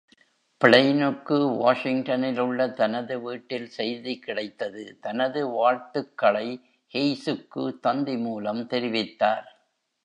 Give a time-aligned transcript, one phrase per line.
[0.61, 6.47] பிளைனுக்கு வாஷிங்டனில் உள்ள தனது வீட்டில் செய்தி கிடைத்தது, தனது வாழ்த்துக்களை
[6.93, 9.47] ஹெய்ஸுக்கு தந்தி மூலம் தெரிவித்தார்.